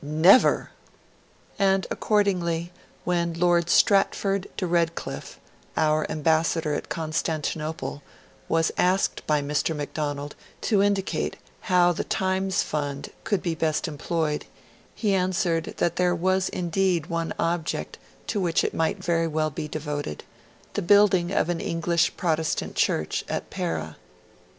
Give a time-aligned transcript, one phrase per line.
[0.03, 0.71] Never!
[1.59, 2.71] And accordingly
[3.03, 5.39] when Lord Stratford de Redcliffe,
[5.77, 8.01] our ambassador at Constantinople,
[8.49, 9.75] was asked by Mr.
[9.75, 11.35] Macdonald to indicate
[11.69, 14.45] how The Times Fund could best be employed,
[14.95, 19.67] he answered that there was indeed one object to which it might very well be
[19.67, 20.23] devoted
[20.73, 23.97] the building of an English Protestant Church at Pera.